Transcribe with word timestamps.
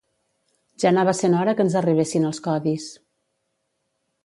Ja 0.83 0.87
anava 0.89 1.13
sent 1.19 1.35
hora 1.41 1.53
que 1.59 1.63
ens 1.67 1.77
arribessin 1.83 2.27
els 2.31 2.41
codis! 2.49 2.91